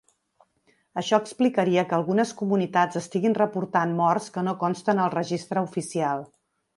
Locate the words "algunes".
1.97-2.31